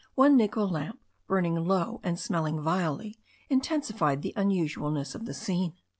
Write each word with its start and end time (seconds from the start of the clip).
One 0.15 0.35
nickel 0.35 0.67
lamp, 0.67 0.99
burning 1.27 1.53
low 1.63 1.99
and 2.03 2.17
smelling 2.19 2.59
vilely, 2.59 3.19
intensified 3.51 4.23
the 4.23 4.35
un 4.35 4.49
usualness 4.49 5.13
of 5.13 5.25
the 5.25 5.33
scene. 5.35 5.73